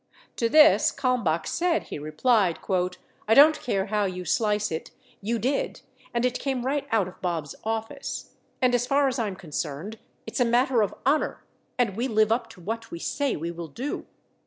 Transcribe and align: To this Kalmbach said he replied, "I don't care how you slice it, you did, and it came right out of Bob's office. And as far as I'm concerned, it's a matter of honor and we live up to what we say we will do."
To 0.37 0.49
this 0.49 0.91
Kalmbach 0.91 1.45
said 1.45 1.83
he 1.83 1.99
replied, 1.99 2.57
"I 3.27 3.35
don't 3.35 3.61
care 3.61 3.85
how 3.85 4.05
you 4.05 4.25
slice 4.25 4.71
it, 4.71 4.89
you 5.21 5.37
did, 5.37 5.81
and 6.11 6.25
it 6.25 6.39
came 6.39 6.65
right 6.65 6.87
out 6.89 7.07
of 7.07 7.21
Bob's 7.21 7.53
office. 7.63 8.31
And 8.63 8.73
as 8.73 8.87
far 8.87 9.07
as 9.07 9.19
I'm 9.19 9.35
concerned, 9.35 9.99
it's 10.25 10.39
a 10.39 10.43
matter 10.43 10.81
of 10.81 10.95
honor 11.05 11.43
and 11.77 11.95
we 11.95 12.07
live 12.07 12.31
up 12.31 12.49
to 12.49 12.61
what 12.61 12.89
we 12.89 12.97
say 12.97 13.35
we 13.35 13.51
will 13.51 13.67
do." 13.67 14.07